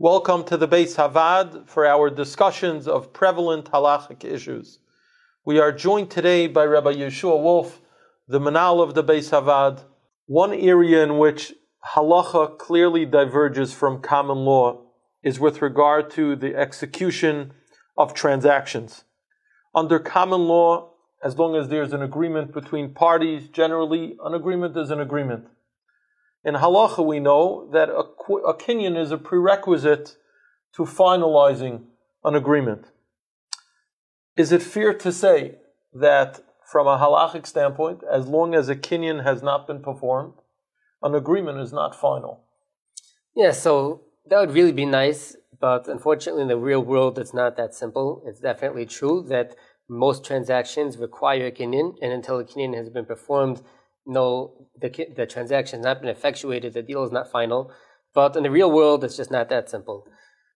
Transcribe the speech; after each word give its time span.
Welcome 0.00 0.42
to 0.46 0.56
the 0.56 0.66
Bais 0.66 0.96
HaVaad 0.96 1.68
for 1.68 1.86
our 1.86 2.10
discussions 2.10 2.88
of 2.88 3.12
prevalent 3.12 3.70
halachic 3.70 4.24
issues. 4.24 4.80
We 5.44 5.60
are 5.60 5.70
joined 5.70 6.10
today 6.10 6.48
by 6.48 6.64
Rabbi 6.64 6.94
Yeshua 6.94 7.40
Wolf, 7.40 7.80
the 8.26 8.40
Menahel 8.40 8.82
of 8.82 8.94
the 8.94 9.04
Beis 9.04 9.30
Havad. 9.30 9.84
One 10.26 10.52
area 10.52 11.04
in 11.04 11.18
which 11.18 11.54
halacha 11.94 12.58
clearly 12.58 13.06
diverges 13.06 13.72
from 13.72 14.02
common 14.02 14.38
law 14.38 14.82
is 15.22 15.38
with 15.38 15.62
regard 15.62 16.10
to 16.10 16.34
the 16.34 16.56
execution 16.56 17.52
of 17.96 18.14
transactions. 18.14 19.04
Under 19.76 20.00
common 20.00 20.48
law, 20.48 20.90
as 21.22 21.38
long 21.38 21.54
as 21.54 21.68
there's 21.68 21.92
an 21.92 22.02
agreement 22.02 22.52
between 22.52 22.94
parties, 22.94 23.48
generally 23.48 24.16
an 24.24 24.34
agreement 24.34 24.76
is 24.76 24.90
an 24.90 24.98
agreement. 24.98 25.44
In 26.44 26.54
halacha, 26.54 27.04
we 27.04 27.20
know 27.20 27.68
that 27.72 27.88
a, 27.88 28.00
a 28.00 28.54
kinyan 28.54 29.00
is 29.00 29.10
a 29.10 29.16
prerequisite 29.16 30.16
to 30.74 30.82
finalizing 30.82 31.84
an 32.22 32.34
agreement. 32.34 32.90
Is 34.36 34.52
it 34.52 34.62
fair 34.62 34.92
to 34.92 35.12
say 35.12 35.56
that 35.92 36.40
from 36.70 36.86
a 36.86 36.98
halachic 36.98 37.46
standpoint, 37.46 38.02
as 38.10 38.26
long 38.26 38.54
as 38.54 38.68
a 38.68 38.76
kinyan 38.76 39.22
has 39.22 39.42
not 39.42 39.66
been 39.66 39.80
performed, 39.80 40.34
an 41.02 41.14
agreement 41.14 41.60
is 41.60 41.72
not 41.72 41.98
final? 41.98 42.44
Yeah, 43.34 43.52
so 43.52 44.02
that 44.26 44.40
would 44.40 44.52
really 44.52 44.72
be 44.72 44.86
nice, 44.86 45.36
but 45.60 45.88
unfortunately, 45.88 46.42
in 46.42 46.48
the 46.48 46.58
real 46.58 46.82
world, 46.82 47.18
it's 47.18 47.34
not 47.34 47.56
that 47.56 47.74
simple. 47.74 48.22
It's 48.26 48.40
definitely 48.40 48.86
true 48.86 49.24
that 49.28 49.54
most 49.88 50.24
transactions 50.24 50.98
require 50.98 51.46
a 51.46 51.52
kinyan, 51.52 51.96
and 52.02 52.12
until 52.12 52.38
a 52.38 52.44
kinyan 52.44 52.74
has 52.74 52.90
been 52.90 53.06
performed, 53.06 53.62
no, 54.06 54.68
the, 54.80 54.90
the 55.16 55.26
transaction 55.26 55.80
has 55.80 55.84
not 55.84 56.00
been 56.00 56.10
effectuated, 56.10 56.74
the 56.74 56.82
deal 56.82 57.04
is 57.04 57.12
not 57.12 57.30
final. 57.30 57.72
But 58.14 58.36
in 58.36 58.44
the 58.44 58.50
real 58.50 58.70
world, 58.70 59.02
it's 59.04 59.16
just 59.16 59.30
not 59.30 59.48
that 59.48 59.68
simple. 59.68 60.06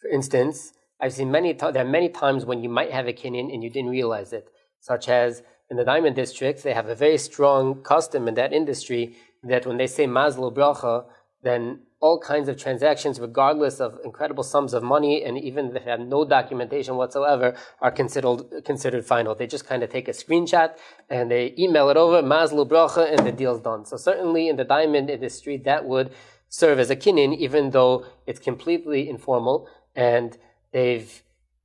For 0.00 0.08
instance, 0.08 0.72
I've 1.00 1.12
seen 1.12 1.30
many, 1.30 1.52
there 1.52 1.76
are 1.76 1.84
many 1.84 2.08
times 2.08 2.44
when 2.44 2.62
you 2.62 2.68
might 2.68 2.92
have 2.92 3.06
a 3.06 3.12
kinyan 3.12 3.52
and 3.52 3.62
you 3.62 3.70
didn't 3.70 3.90
realize 3.90 4.32
it, 4.32 4.48
such 4.80 5.08
as 5.08 5.42
in 5.70 5.76
the 5.76 5.84
diamond 5.84 6.16
district, 6.16 6.62
they 6.62 6.74
have 6.74 6.88
a 6.88 6.94
very 6.94 7.18
strong 7.18 7.82
custom 7.82 8.28
in 8.28 8.34
that 8.34 8.52
industry 8.52 9.16
that 9.42 9.66
when 9.66 9.76
they 9.76 9.86
say 9.86 10.06
mazal 10.06 10.52
u'bracha, 10.52 11.04
then 11.42 11.80
all 12.02 12.18
kinds 12.18 12.48
of 12.48 12.56
transactions, 12.56 13.20
regardless 13.20 13.80
of 13.80 13.98
incredible 14.04 14.42
sums 14.42 14.74
of 14.74 14.82
money, 14.82 15.22
and 15.24 15.38
even 15.38 15.68
if 15.68 15.74
they 15.74 15.90
have 15.90 16.00
no 16.00 16.24
documentation 16.24 16.96
whatsoever, 16.96 17.54
are 17.80 17.92
considered 17.92 18.64
considered 18.64 19.06
final. 19.06 19.34
They 19.34 19.46
just 19.46 19.66
kind 19.66 19.82
of 19.84 19.88
take 19.90 20.08
a 20.08 20.12
screenshot 20.22 20.70
and 21.08 21.30
they 21.30 21.54
email 21.56 21.88
it 21.90 21.96
over, 21.96 22.20
mazal 22.20 22.66
u'bracha, 22.66 23.08
and 23.12 23.26
the 23.26 23.32
deal's 23.32 23.60
done. 23.60 23.86
So 23.86 23.96
certainly 23.96 24.48
in 24.48 24.56
the 24.56 24.64
diamond 24.64 25.08
industry, 25.08 25.56
that 25.58 25.84
would 25.84 26.12
serve 26.48 26.78
as 26.80 26.90
a 26.90 26.96
kinyan, 26.96 27.36
even 27.36 27.70
though 27.70 28.04
it's 28.26 28.40
completely 28.40 29.08
informal 29.08 29.68
and 29.94 30.36
they've 30.72 31.22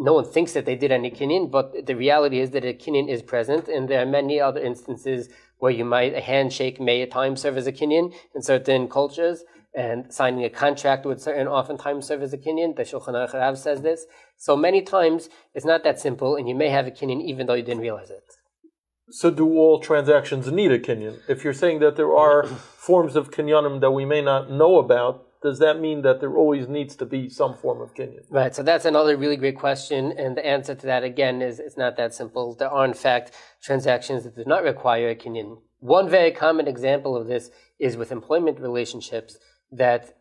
no 0.00 0.12
one 0.12 0.24
thinks 0.24 0.52
that 0.52 0.64
they 0.64 0.76
did 0.76 0.92
any 0.92 1.10
kinyan, 1.10 1.50
but 1.50 1.86
the 1.86 1.96
reality 1.96 2.38
is 2.38 2.50
that 2.50 2.64
a 2.64 2.72
kinyan 2.72 3.08
is 3.08 3.20
present, 3.20 3.66
and 3.66 3.88
there 3.88 4.00
are 4.00 4.06
many 4.06 4.40
other 4.40 4.60
instances 4.60 5.28
where 5.58 5.72
you 5.72 5.84
might 5.84 6.14
a 6.14 6.20
handshake 6.20 6.78
may 6.80 7.02
at 7.02 7.10
times 7.10 7.40
serve 7.40 7.56
as 7.56 7.66
a 7.66 7.72
kinyan 7.72 8.14
in 8.34 8.42
certain 8.42 8.88
cultures 8.88 9.42
and 9.78 10.12
signing 10.12 10.44
a 10.44 10.50
contract 10.50 11.06
would 11.06 11.20
certain 11.20 11.46
oftentimes 11.46 12.04
serve 12.04 12.20
as 12.20 12.32
a 12.32 12.38
kinyan. 12.38 12.74
The 12.74 12.82
Shulchan 12.82 13.14
Aruch 13.14 13.56
says 13.56 13.80
this. 13.82 14.06
So 14.36 14.56
many 14.56 14.82
times 14.82 15.28
it's 15.54 15.64
not 15.64 15.84
that 15.84 16.00
simple, 16.00 16.34
and 16.34 16.48
you 16.48 16.56
may 16.56 16.68
have 16.70 16.88
a 16.88 16.90
kinyan 16.90 17.22
even 17.22 17.46
though 17.46 17.54
you 17.54 17.62
didn't 17.62 17.82
realize 17.82 18.10
it. 18.10 18.24
So 19.10 19.30
do 19.30 19.46
all 19.56 19.78
transactions 19.78 20.50
need 20.50 20.72
a 20.72 20.80
kinyan? 20.80 21.20
If 21.28 21.44
you're 21.44 21.52
saying 21.52 21.78
that 21.78 21.94
there 21.94 22.12
are 22.16 22.44
forms 22.88 23.14
of 23.14 23.30
kinyanim 23.30 23.80
that 23.80 23.92
we 23.92 24.04
may 24.04 24.20
not 24.20 24.50
know 24.50 24.80
about, 24.80 25.24
does 25.44 25.60
that 25.60 25.78
mean 25.78 26.02
that 26.02 26.18
there 26.18 26.36
always 26.36 26.66
needs 26.66 26.96
to 26.96 27.06
be 27.06 27.28
some 27.28 27.54
form 27.54 27.80
of 27.80 27.94
kinyan? 27.94 28.24
Right. 28.30 28.52
So 28.56 28.64
that's 28.64 28.84
another 28.84 29.16
really 29.16 29.36
great 29.36 29.56
question, 29.56 30.10
and 30.10 30.36
the 30.36 30.44
answer 30.44 30.74
to 30.74 30.86
that 30.86 31.04
again 31.04 31.40
is 31.40 31.60
it's 31.60 31.76
not 31.76 31.96
that 31.98 32.12
simple. 32.14 32.56
There 32.56 32.68
are 32.68 32.84
in 32.84 32.94
fact 32.94 33.30
transactions 33.62 34.24
that 34.24 34.34
do 34.34 34.44
not 34.44 34.64
require 34.64 35.10
a 35.10 35.14
kinyan. 35.14 35.58
One 35.78 36.08
very 36.08 36.32
common 36.32 36.66
example 36.66 37.16
of 37.16 37.28
this 37.28 37.50
is 37.78 37.96
with 37.96 38.10
employment 38.10 38.58
relationships 38.58 39.38
that 39.72 40.16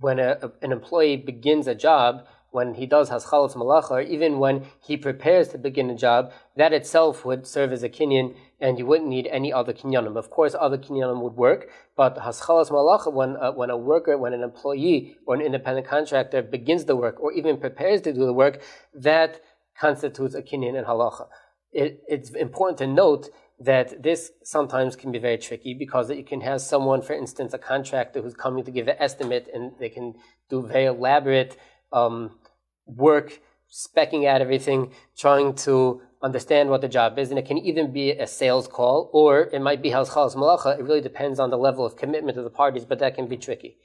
when 0.00 0.18
a, 0.18 0.52
an 0.60 0.72
employee 0.72 1.16
begins 1.16 1.66
a 1.66 1.74
job, 1.74 2.26
when 2.50 2.74
he 2.74 2.84
does 2.84 3.08
haschalas 3.08 3.54
malacha, 3.54 3.90
or 3.92 4.00
even 4.02 4.38
when 4.38 4.66
he 4.80 4.96
prepares 4.96 5.48
to 5.48 5.58
begin 5.58 5.88
a 5.88 5.96
job, 5.96 6.32
that 6.54 6.72
itself 6.72 7.24
would 7.24 7.46
serve 7.46 7.72
as 7.72 7.82
a 7.82 7.88
kinyan, 7.88 8.36
and 8.60 8.78
you 8.78 8.84
wouldn't 8.84 9.08
need 9.08 9.26
any 9.28 9.50
other 9.50 9.72
kinyanim. 9.72 10.16
Of 10.16 10.28
course, 10.28 10.54
other 10.58 10.76
kinyanim 10.76 11.22
would 11.22 11.34
work, 11.34 11.70
but 11.96 12.16
haschalas 12.18 12.70
malacha, 12.70 13.10
when 13.10 13.36
uh, 13.36 13.52
when 13.52 13.70
a 13.70 13.76
worker, 13.76 14.18
when 14.18 14.34
an 14.34 14.42
employee 14.42 15.16
or 15.24 15.34
an 15.34 15.40
independent 15.40 15.86
contractor 15.86 16.42
begins 16.42 16.84
the 16.84 16.94
work, 16.94 17.18
or 17.20 17.32
even 17.32 17.56
prepares 17.56 18.02
to 18.02 18.12
do 18.12 18.26
the 18.26 18.34
work, 18.34 18.60
that 18.92 19.40
constitutes 19.80 20.34
a 20.34 20.42
kinyan 20.42 20.78
in 20.78 20.84
halacha. 20.84 21.28
It, 21.72 22.02
it's 22.06 22.30
important 22.30 22.76
to 22.78 22.86
note 22.86 23.30
that 23.60 24.02
this 24.02 24.32
sometimes 24.42 24.96
can 24.96 25.12
be 25.12 25.18
very 25.18 25.38
tricky 25.38 25.74
because 25.74 26.10
you 26.10 26.24
can 26.24 26.40
have 26.40 26.60
someone, 26.60 27.02
for 27.02 27.12
instance, 27.12 27.54
a 27.54 27.58
contractor 27.58 28.20
who's 28.20 28.34
coming 28.34 28.64
to 28.64 28.70
give 28.70 28.88
an 28.88 28.96
estimate 28.98 29.48
and 29.54 29.72
they 29.78 29.88
can 29.88 30.14
do 30.50 30.66
very 30.66 30.86
elaborate 30.86 31.56
um, 31.92 32.38
work, 32.86 33.40
specking 33.70 34.26
out 34.26 34.40
everything, 34.40 34.92
trying 35.16 35.54
to 35.54 36.02
understand 36.22 36.70
what 36.70 36.80
the 36.80 36.88
job 36.88 37.18
is. 37.18 37.30
And 37.30 37.38
it 37.38 37.46
can 37.46 37.58
even 37.58 37.92
be 37.92 38.10
a 38.12 38.26
sales 38.26 38.66
call 38.66 39.10
or 39.12 39.42
it 39.52 39.60
might 39.60 39.82
be 39.82 39.90
haschalas 39.90 40.34
malacha. 40.34 40.78
It 40.78 40.82
really 40.82 41.00
depends 41.00 41.38
on 41.38 41.50
the 41.50 41.58
level 41.58 41.86
of 41.86 41.96
commitment 41.96 42.38
of 42.38 42.44
the 42.44 42.50
parties, 42.50 42.84
but 42.84 42.98
that 42.98 43.14
can 43.14 43.28
be 43.28 43.36
tricky. 43.36 43.76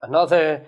Another 0.00 0.64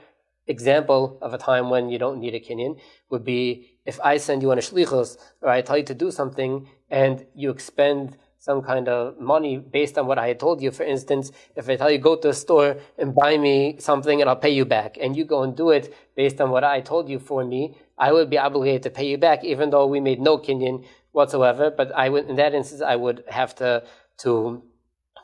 example 0.46 1.18
of 1.22 1.32
a 1.32 1.38
time 1.38 1.70
when 1.70 1.88
you 1.88 1.98
don't 1.98 2.18
need 2.18 2.34
a 2.34 2.40
kinyan 2.40 2.78
would 3.08 3.24
be 3.24 3.70
if 3.86 4.00
I 4.00 4.16
send 4.16 4.42
you 4.42 4.50
on 4.50 4.58
a 4.58 4.60
shlichus 4.60 5.16
or 5.40 5.48
I 5.48 5.62
tell 5.62 5.78
you 5.78 5.84
to 5.84 5.94
do 5.94 6.10
something 6.10 6.68
and 6.90 7.26
you 7.34 7.50
expend 7.50 8.16
some 8.40 8.62
kind 8.62 8.88
of 8.88 9.20
money 9.20 9.58
based 9.58 9.98
on 9.98 10.06
what 10.06 10.18
I 10.18 10.28
had 10.28 10.40
told 10.40 10.62
you. 10.62 10.70
For 10.70 10.82
instance, 10.82 11.30
if 11.56 11.68
I 11.68 11.76
tell 11.76 11.90
you 11.90 11.98
go 11.98 12.16
to 12.16 12.30
a 12.30 12.34
store 12.34 12.78
and 12.98 13.14
buy 13.14 13.36
me 13.36 13.76
something 13.78 14.20
and 14.20 14.30
I'll 14.30 14.44
pay 14.48 14.54
you 14.60 14.64
back, 14.64 14.96
and 14.98 15.14
you 15.14 15.26
go 15.26 15.42
and 15.42 15.54
do 15.54 15.70
it 15.70 15.94
based 16.16 16.40
on 16.40 16.50
what 16.50 16.64
I 16.64 16.80
told 16.80 17.10
you 17.10 17.18
for 17.18 17.44
me, 17.44 17.76
I 17.98 18.12
would 18.12 18.30
be 18.30 18.38
obligated 18.38 18.82
to 18.84 18.90
pay 18.90 19.06
you 19.06 19.18
back, 19.18 19.44
even 19.44 19.68
though 19.68 19.86
we 19.86 20.00
made 20.00 20.20
no 20.20 20.38
kinyan 20.38 20.86
whatsoever. 21.12 21.70
But 21.70 21.92
I 21.94 22.08
would, 22.08 22.30
in 22.30 22.36
that 22.36 22.54
instance, 22.54 22.80
I 22.80 22.96
would 22.96 23.24
have 23.28 23.54
to 23.56 23.84
to 24.22 24.62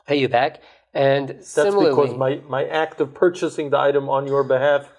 pay 0.05 0.17
you 0.17 0.29
back. 0.29 0.61
And 0.93 1.29
That's 1.29 1.49
similarly, 1.49 1.89
because 1.89 2.15
my, 2.15 2.41
my 2.47 2.65
act 2.65 3.01
of 3.01 3.15
purchasing 3.15 3.71
the 3.71 3.79
item 3.79 4.09
on 4.09 4.27
your 4.27 4.43
behalf 4.43 4.89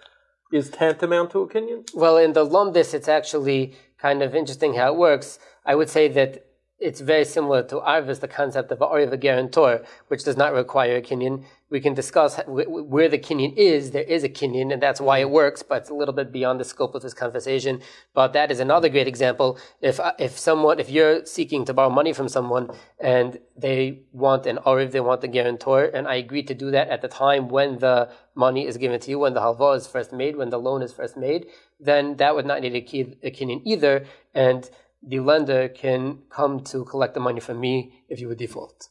is 0.53 0.71
tantamount 0.71 1.31
to 1.33 1.43
a 1.43 1.49
kinyan? 1.49 1.89
Well, 1.95 2.17
in 2.17 2.33
the 2.33 2.45
Lumdis, 2.45 2.95
it's 2.95 3.09
actually 3.09 3.77
kind 3.99 4.23
of 4.23 4.35
interesting 4.35 4.75
how 4.75 4.93
it 4.93 4.99
works. 4.99 5.39
I 5.65 5.77
would 5.77 5.89
say 5.89 6.09
that 6.09 6.48
it's 6.81 7.01
very 7.01 7.25
similar 7.25 7.63
to 7.65 7.77
Arvis, 7.77 8.21
the 8.21 8.29
concept 8.29 8.71
of 8.71 8.81
a 8.81 9.17
guarantor, 9.17 9.83
which 10.07 10.23
does 10.23 10.37
not 10.37 10.53
require 10.53 10.97
a 10.97 11.03
kinyan. 11.03 11.45
We 11.71 11.81
can 11.81 11.93
discuss 11.93 12.41
where 12.47 13.09
the 13.09 13.19
kinyan 13.19 13.57
is. 13.57 13.91
There 13.91 14.05
is 14.05 14.23
a 14.23 14.29
kinyan, 14.29 14.73
and 14.73 14.81
that's 14.81 15.01
why 15.01 15.19
it 15.19 15.29
works, 15.29 15.63
but 15.65 15.83
it's 15.83 15.91
a 15.91 15.95
little 15.95 16.15
bit 16.15 16.31
beyond 16.31 16.61
the 16.61 16.65
scope 16.65 16.95
of 16.95 17.03
this 17.03 17.15
conversation. 17.15 17.83
But 18.15 18.33
that 18.35 18.53
is 18.53 18.61
another 18.61 18.89
great 18.89 19.09
example. 19.09 19.59
If, 19.81 19.99
if 20.21 20.39
someone, 20.39 20.79
if 20.79 20.89
you're 20.89 21.27
seeking 21.27 21.65
to 21.65 21.75
borrow 21.75 21.91
money 21.91 22.13
from 22.13 22.29
someone 22.29 22.71
and 23.01 23.41
they 23.57 24.03
want 24.13 24.47
an 24.47 24.59
Ariv, 24.59 24.93
they 24.93 25.01
want 25.01 25.25
a 25.25 25.29
guarantor, 25.29 25.87
and 25.87 26.07
I 26.07 26.15
agree 26.15 26.45
to 26.45 26.55
do 26.55 26.71
that 26.71 26.89
at 26.91 27.03
the 27.03 27.09
time 27.09 27.49
when 27.49 27.81
the 27.81 28.09
money 28.37 28.69
is 28.69 28.77
given 28.77 29.01
to 29.01 29.11
you, 29.11 29.19
when 29.19 29.35
the 29.35 29.41
halva 29.41 29.77
is 29.77 29.89
first 29.89 30.13
made, 30.13 30.37
when 30.37 30.51
the 30.51 30.59
loan 30.59 30.83
is 30.83 30.93
first 30.93 31.17
made, 31.17 31.47
then 31.81 32.17
that 32.19 32.37
would 32.37 32.47
not 32.47 32.61
need 32.61 32.77
a 32.77 33.31
kinyan 33.31 33.63
either. 33.65 34.07
And 34.33 34.71
the 35.03 35.21
lender 35.21 35.69
can 35.69 36.19
come 36.31 36.61
to 36.65 36.85
collect 36.85 37.15
the 37.15 37.21
money 37.21 37.41
from 37.41 37.61
me 37.61 38.03
if 38.09 38.21
you 38.21 38.29
would 38.29 38.39
default. 38.39 38.89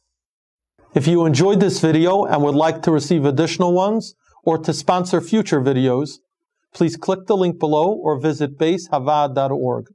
If 0.93 1.07
you 1.07 1.25
enjoyed 1.25 1.59
this 1.59 1.79
video 1.79 2.25
and 2.25 2.41
would 2.43 2.55
like 2.55 2.81
to 2.83 2.91
receive 2.91 3.25
additional 3.25 3.73
ones 3.73 4.15
or 4.43 4.57
to 4.59 4.73
sponsor 4.73 5.21
future 5.21 5.61
videos, 5.61 6.19
please 6.73 6.95
click 6.95 7.27
the 7.27 7.35
link 7.35 7.59
below 7.59 7.91
or 7.91 8.19
visit 8.19 8.57
baishavaad.org. 8.57 9.87